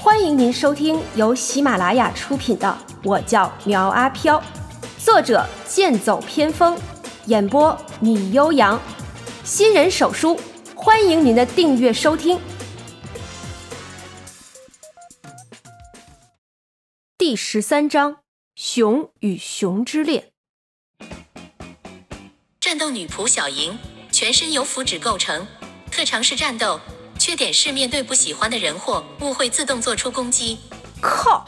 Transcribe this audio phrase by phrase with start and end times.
[0.00, 4.40] 欢迎您收听由喜马拉雅出品的《我叫苗阿飘》，
[5.04, 6.78] 作者剑走偏锋，
[7.26, 8.80] 演播米悠扬，
[9.42, 10.38] 新人手书，
[10.76, 12.38] 欢迎您的订阅收听。
[17.18, 18.18] 第十三章：
[18.54, 20.30] 熊与熊之恋。
[22.60, 23.76] 战斗女仆小莹，
[24.12, 25.48] 全身由符纸构成，
[25.90, 26.80] 特长是战斗。
[27.18, 30.58] 缺点是面对不喜欢的人或物会自动做出攻击。
[31.00, 31.44] 靠！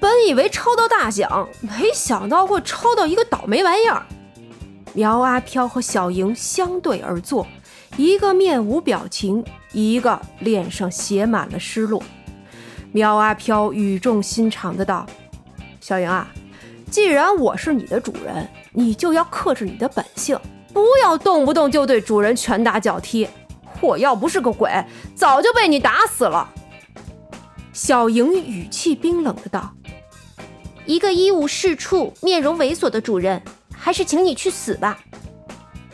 [0.00, 4.04] 本以为抽到大奖，没想到会抽到一个倒霉玩意儿。
[4.94, 7.46] 苗阿飘和小莹相对而坐，
[7.98, 12.02] 一个面无表情，一个脸上写满了失落。
[12.92, 15.04] 苗阿飘语重心长的道
[15.80, 16.26] ：“小莹啊，
[16.90, 20.38] 既然我是你的主人，你就要克制你的本性，
[20.72, 23.28] 不要动不动就对主人拳打脚踢。”
[23.80, 24.70] 我要不是个鬼，
[25.14, 26.48] 早就被你打死了。
[27.72, 29.74] 小莹语气冰冷的道
[30.84, 33.42] ：“一个一无是处、面容猥琐的主人，
[33.74, 34.98] 还是请你去死吧。”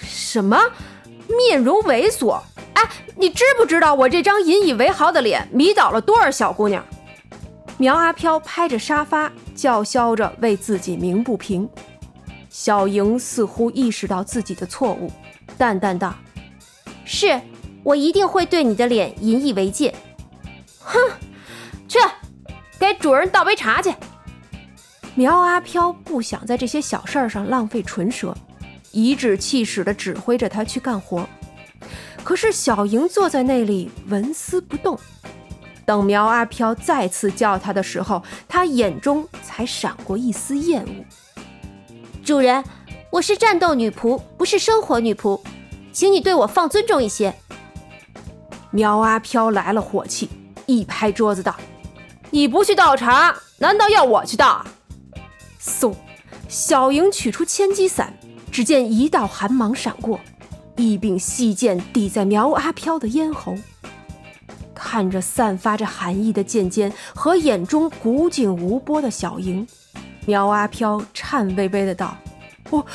[0.00, 0.58] 什么？
[1.26, 2.40] 面容猥琐？
[2.74, 6.84] 哎，你知不知道我这张引以为豪的脸迷倒了多少小姑娘？
[7.78, 11.68] 苗阿飘拍着沙发，叫嚣着为自己鸣不平。
[12.48, 15.10] 小莹似乎意识到自己的错误，
[15.56, 16.14] 淡淡道
[17.04, 17.40] ：“是。”
[17.82, 19.94] 我一定会对你的脸引以为戒。
[20.78, 20.98] 哼，
[21.88, 21.98] 去
[22.78, 23.92] 给主人倒杯茶去。
[25.14, 28.34] 苗阿飘不想在这些小事儿上浪费唇舌，
[28.92, 31.28] 颐指气使地指挥着他去干活。
[32.24, 34.98] 可是小莹坐在那里纹丝不动。
[35.84, 41.04] 等苗阿飘再次叫他的时候，他眼中才闪过一丝厌恶。
[42.24, 42.62] 主人，
[43.10, 45.40] 我是战斗女仆，不是生活女仆，
[45.92, 47.34] 请你对我放尊重一些。
[48.72, 50.30] 苗阿飘来了火气，
[50.64, 51.54] 一拍桌子道
[52.30, 54.64] ：“你不去倒茶，难道要我去倒？”
[55.62, 55.94] 嗖，
[56.48, 58.14] 小莹取出千机伞，
[58.50, 60.18] 只见一道寒芒闪过，
[60.76, 63.54] 一柄细剑抵在苗阿飘的咽喉。
[64.74, 69.66] 看着散发着寒意的剑尖和眼中古井无波的小莹，
[70.26, 72.16] 苗阿飘颤巍巍的道
[72.70, 72.86] ：“我，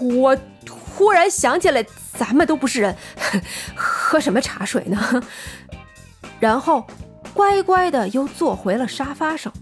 [0.00, 0.38] 我
[0.70, 1.84] 忽然想起来，
[2.16, 2.96] 咱们都不是人。
[4.08, 5.22] ”喝什么茶水呢？
[6.40, 6.86] 然后
[7.34, 9.52] 乖乖的又坐回了沙发上。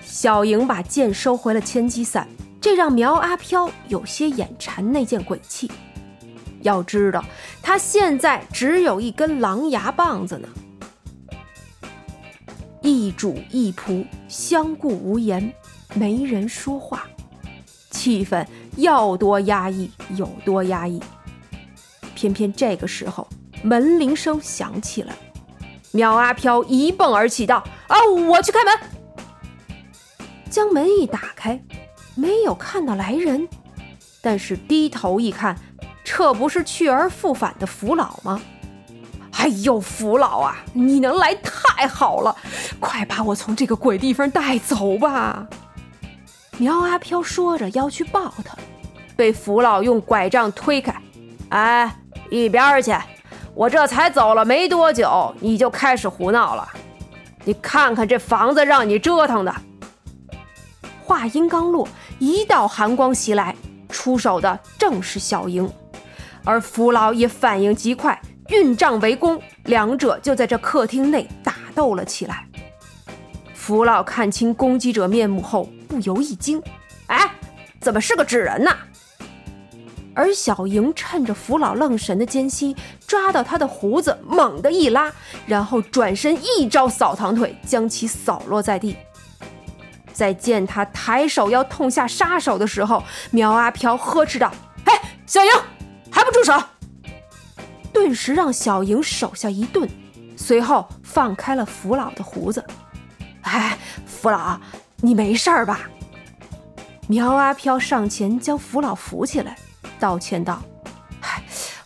[0.00, 2.28] 小莹把剑收回了千机伞，
[2.60, 5.68] 这让苗阿飘有些眼馋那件鬼器。
[6.62, 7.24] 要知道，
[7.60, 10.48] 他现在只有一根狼牙棒子呢。
[12.80, 15.52] 一主一仆相顾无言，
[15.94, 17.08] 没人说话，
[17.90, 18.46] 气氛
[18.76, 21.02] 要多压抑有多压抑。
[22.24, 23.28] 偏偏这个时候，
[23.62, 25.12] 门铃声响起了。
[25.92, 27.96] 苗阿飘一蹦而起，道：“啊，
[28.26, 28.72] 我去开门。”
[30.48, 31.60] 将门一打开，
[32.14, 33.46] 没有看到来人，
[34.22, 35.54] 但是低头一看，
[36.02, 38.40] 这不是去而复返的福老吗？
[39.32, 42.34] 哎呦，福老啊，你能来太好了，
[42.80, 45.46] 快把我从这个鬼地方带走吧！
[46.56, 48.56] 苗阿飘说着要去抱他，
[49.14, 50.94] 被福老用拐杖推开。
[51.50, 51.94] 哎。
[52.30, 52.92] 一边去！
[53.54, 56.68] 我这才走了没多久，你就开始胡闹了。
[57.44, 59.54] 你看看这房子，让你折腾的。
[61.04, 61.86] 话音刚落，
[62.18, 63.54] 一道寒光袭来，
[63.88, 65.70] 出手的正是小莹，
[66.44, 72.46] 而福老也反应极快，运杖围攻，两者就在这客厅内打斗了起来。
[73.52, 76.60] 福老看清攻击者面目后，不由一惊
[77.06, 77.30] ：“哎，
[77.80, 78.70] 怎么是个纸人呢？”
[80.14, 82.76] 而小莹趁着福老愣神的间隙，
[83.06, 85.12] 抓到他的胡子，猛地一拉，
[85.46, 88.96] 然后转身一招扫堂腿，将其扫落在地。
[90.12, 94.52] 在见他抬手要痛下杀手的时候，苗阿飘呵斥道
[94.86, 94.92] ：“哎，
[95.26, 95.50] 小莹，
[96.10, 96.52] 还不住手！”
[97.92, 99.88] 顿时让小莹手下一顿，
[100.36, 102.64] 随后放开了扶老的胡子。
[103.42, 104.60] “哎，福老，
[104.98, 105.88] 你没事吧？”
[107.08, 109.56] 苗阿飘上前将扶老扶起来。
[109.98, 110.62] 道歉道
[111.20, 111.42] ：“嗨，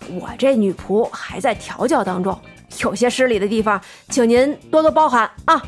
[0.08, 2.38] 我这女仆还在调教当中，
[2.80, 5.62] 有些失礼的地方，请您多多包涵啊。”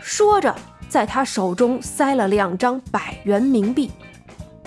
[0.00, 0.54] 说着，
[0.88, 3.90] 在他手中塞了两张百元冥币，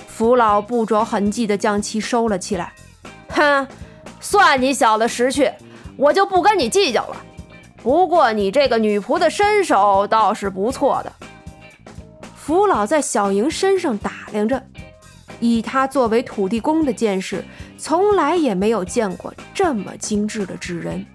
[0.07, 2.73] 福老不着痕迹地将其收了起来。
[3.29, 3.67] 哼，
[4.19, 5.51] 算你小子识趣，
[5.97, 7.17] 我就不跟你计较了。
[7.77, 11.11] 不过你这个女仆的身手倒是不错的。
[12.35, 14.61] 福老在小莹身上打量着。
[15.41, 17.43] 以他作为土地公的见识，
[17.77, 21.05] 从来也没有见过这么精致的纸人。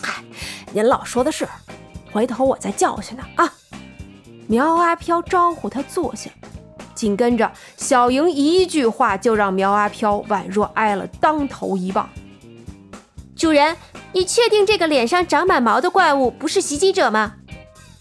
[0.00, 0.22] 嗨，
[0.72, 1.48] 您老说的是，
[2.12, 3.52] 回头我再教训他啊。
[4.46, 6.30] 苗阿飘招呼他坐下，
[6.94, 12.08] 紧跟着小莹一句话就让苗阿飘宛若挨了当头一棒。
[13.34, 13.74] 主人，
[14.12, 17.36] 你确定这个脸上长满毛的怪物不是袭击者吗？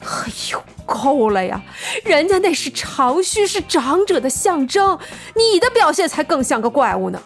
[0.03, 1.61] 哎呦，够了呀！
[2.03, 4.99] 人家那是长须，是长者的象征，
[5.35, 7.21] 你的表现才更像个怪物呢。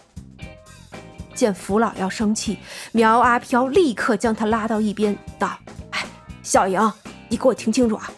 [1.34, 2.58] 见福老要生气，
[2.92, 5.58] 苗阿飘立刻将他拉到一边，道
[5.90, 6.04] ：“哎，
[6.42, 6.92] 小莹，
[7.28, 8.10] 你给我听清楚啊！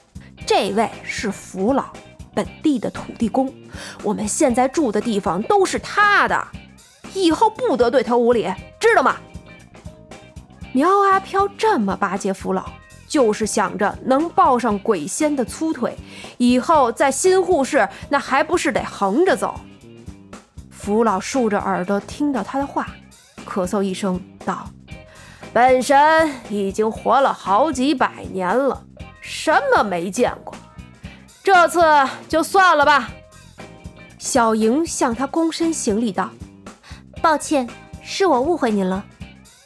[0.46, 1.86] 这位是福老，
[2.34, 3.52] 本地的土地公，
[4.02, 6.48] 我们现在住的地方都是他的，
[7.14, 9.16] 以后不得对他无礼，知道吗？”
[10.72, 12.64] 苗阿飘这么巴结福老。
[13.10, 15.96] 就是想着能抱上鬼仙的粗腿，
[16.38, 19.58] 以后在新护士那还不是得横着走？
[20.70, 22.86] 福老竖着耳朵听到他的话，
[23.44, 24.70] 咳嗽一声道
[25.52, 28.80] ：“本神已经活了好几百年了，
[29.20, 30.54] 什么没见过？
[31.42, 31.82] 这次
[32.28, 33.10] 就算了吧。”
[34.18, 36.30] 小莹向他躬身行礼道
[37.20, 37.68] ：“抱歉，
[38.04, 39.04] 是我误会您了。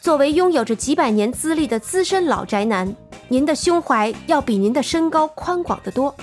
[0.00, 2.96] 作为拥有着几百年资历的资深老宅男。”
[3.29, 6.15] 您的胸怀要比您的身高宽广得多。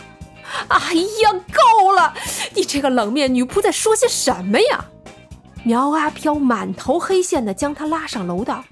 [0.68, 2.14] 哎呀，够了！
[2.56, 4.86] 你这个冷面女仆在说些什么呀？
[5.64, 8.64] 苗阿飘满头黑线的将她拉上楼道。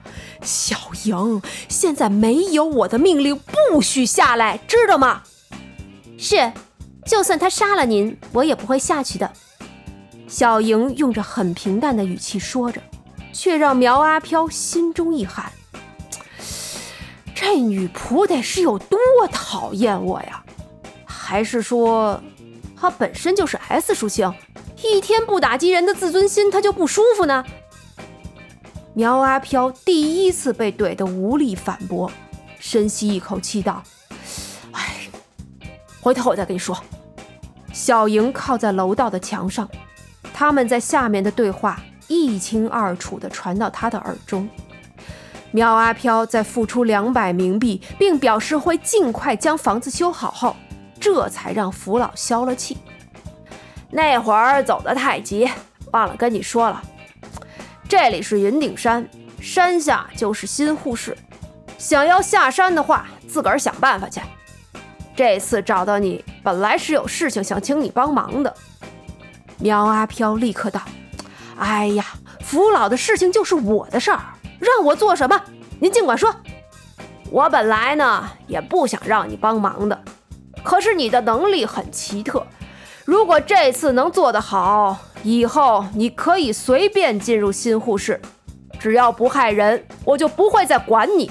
[0.41, 3.39] 小莹，现在没有我的命令，
[3.71, 5.23] 不许下来，知道吗？
[6.17, 6.51] 是，
[7.05, 9.31] 就算他杀了您，我也不会下去的。
[10.27, 12.81] 小莹用着很平淡的语气说着，
[13.31, 15.51] 却让苗阿飘心中一寒。
[17.51, 18.99] 这女仆得是有多
[19.31, 20.43] 讨厌我呀？
[21.03, 22.21] 还是说，
[22.79, 24.31] 她本身就是 S 属性，
[24.83, 27.43] 一天不打击人的自尊心，她就不舒服呢？
[28.93, 32.11] 苗阿飘第一次被怼得无力反驳，
[32.59, 33.81] 深吸一口气道
[34.71, 35.09] ：“哎，
[36.01, 36.77] 回头我再跟你说。”
[37.73, 39.67] 小莹靠在楼道的墙上，
[40.35, 44.47] 他们在下面的对话一清二楚地传到他的耳中。
[45.51, 50.55] 苗阿飘在付出两百冥币，并表示会尽快将房子修好后，
[50.99, 52.77] 这才让福老消了气。
[53.89, 55.49] 那会儿走得太急，
[55.91, 56.81] 忘了跟你说了，
[57.87, 59.09] 这里是云顶山，
[59.41, 61.17] 山下就是新护士。
[61.77, 64.21] 想要下山的话，自个儿想办法去。
[65.15, 68.53] 这次找到你，本来是有事情想请你帮忙的。
[69.57, 70.81] 苗阿飘立刻道
[71.57, 72.05] ：“哎呀，
[72.49, 74.19] 福老的事情就是我的事儿。”
[74.59, 75.39] 让我做什么？
[75.79, 76.35] 您尽管说。
[77.29, 80.03] 我本来呢也不想让你帮忙的，
[80.63, 82.43] 可是你的能力很奇特，
[83.05, 88.19] 如果这次能做得好，以后你可以随便进入新护士，
[88.79, 91.29] 只要不害人，我就不会再管你。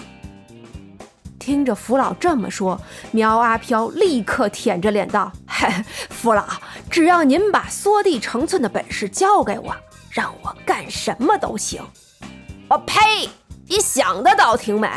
[1.40, 2.80] 听着福老这么说，
[3.10, 5.68] 苗阿飘立刻舔着脸道：“嘿，
[6.10, 6.44] 福老，
[6.88, 9.74] 只要您把缩地成寸的本事交给我，
[10.18, 11.80] 让我干什么都行。”
[12.68, 13.30] 我呸！
[13.68, 14.90] 你想的倒挺美，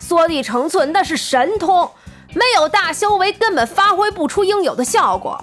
[0.00, 1.88] 缩地成寸那是神通，
[2.34, 5.40] 没有大修为根本发挥不出应有的效果。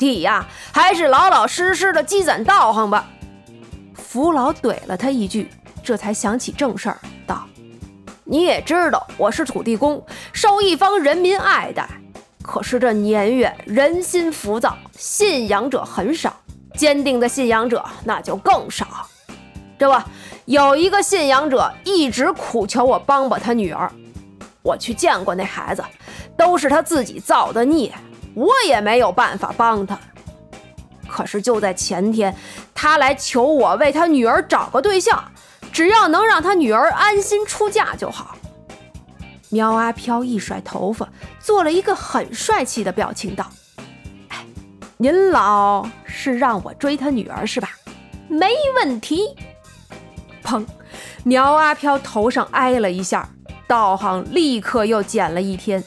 [0.00, 3.08] 弟呀，还是老老实实的积攒道行吧。
[3.94, 5.48] 福老怼了他一句，
[5.84, 7.46] 这才想起正事儿，道
[8.24, 11.88] ：“你也知道我是土地公，受一方人民爱戴。
[12.42, 16.34] 可是这年月人心浮躁，信仰者很少，
[16.76, 18.86] 坚定的信仰者那就更少。
[19.78, 19.98] 这不。”
[20.46, 23.90] 有一个信仰者一直苦求我帮帮他女儿，
[24.62, 25.82] 我去见过那孩子，
[26.38, 27.92] 都是他自己造的孽，
[28.32, 29.98] 我也没有办法帮他。
[31.08, 32.32] 可是就在前天，
[32.72, 35.32] 他来求我为他女儿找个对象，
[35.72, 38.36] 只要能让他女儿安心出嫁就好。
[39.48, 41.08] 苗阿飘一甩头发，
[41.40, 43.50] 做了一个很帅气的表情，道：“，
[44.98, 47.70] 您老是让我追他女儿是吧？
[48.28, 49.36] 没问题。”
[50.42, 50.64] 砰！
[51.24, 53.28] 苗阿飘头上挨了一下，
[53.66, 55.82] 道行立刻又减了一天。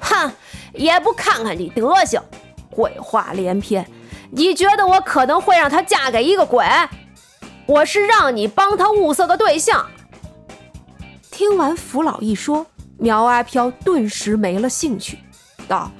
[0.00, 0.32] 哼，
[0.72, 2.20] 也不看看你德行，
[2.70, 3.86] 鬼话连篇。
[4.30, 6.66] 你觉得我可能会让她嫁给一个鬼？
[7.66, 9.86] 我是让你帮她物色个对象。
[11.30, 12.66] 听完福老一说，
[12.98, 15.18] 苗阿飘顿时没了兴趣，
[15.68, 15.90] 道：“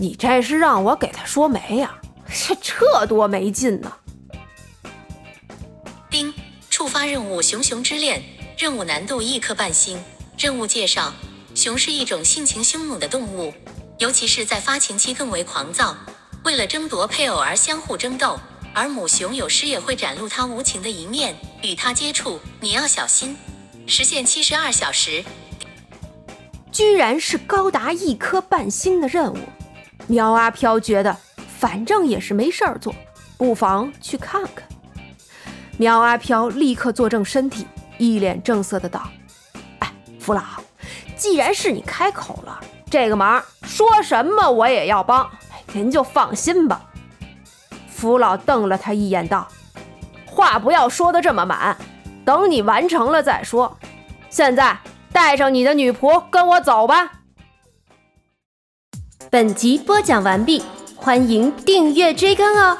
[0.00, 1.94] 你这是让我给他说媒呀？
[2.26, 3.92] 这这多没劲呢！”
[6.08, 6.32] 叮。
[6.70, 8.22] 触发任务：熊熊之恋。
[8.56, 10.02] 任务难度一颗半星。
[10.38, 11.12] 任务介绍：
[11.54, 13.52] 熊是一种性情凶猛的动物，
[13.98, 15.94] 尤其是在发情期更为狂躁，
[16.44, 18.40] 为了争夺配偶而相互争斗。
[18.72, 23.36] 而母熊有时也会展露它无情的一面，与它接触你要小心。
[23.86, 25.22] 时限七十二小时。
[26.72, 29.38] 居然是高达一颗半星的任务。
[30.10, 31.16] 苗阿飘觉得，
[31.56, 32.92] 反正也是没事儿做，
[33.38, 34.66] 不妨去看看。
[35.76, 37.64] 苗阿飘立刻坐正身体，
[37.96, 39.04] 一脸正色的道
[39.78, 39.88] ：“哎，
[40.18, 40.42] 福老，
[41.14, 42.58] 既然是你开口了，
[42.90, 45.30] 这个忙说什么我也要帮，
[45.72, 46.90] 您就放心吧。”
[47.88, 49.46] 福老瞪了他一眼，道
[50.26, 51.76] ：“话不要说的这么满，
[52.24, 53.78] 等你完成了再说。
[54.28, 54.76] 现在
[55.12, 57.12] 带上你的女仆跟我走吧。”
[59.32, 60.60] 本集播讲完毕，
[60.96, 62.76] 欢迎订阅追更哦。